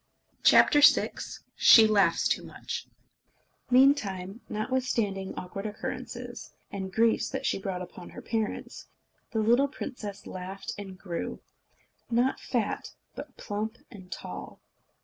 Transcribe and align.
VI 0.43 0.67
She 1.55 1.85
Laughs 1.85 2.27
Too 2.27 2.41
Much 2.43 2.87
Meantime, 3.69 4.41
notwithstanding 4.49 5.35
awkward 5.35 5.67
occurrences, 5.67 6.55
and 6.71 6.91
griefs 6.91 7.29
that 7.29 7.45
she 7.45 7.59
brought 7.59 7.83
upon 7.83 8.09
her 8.09 8.21
parents, 8.23 8.87
the 9.29 9.37
little 9.41 9.67
princess 9.67 10.25
laughed 10.25 10.73
and 10.75 10.97
grew 10.97 11.39
not 12.09 12.39
fat, 12.39 12.95
but 13.13 13.37
plump 13.37 13.77
and 13.91 14.11
tall. 14.11 14.59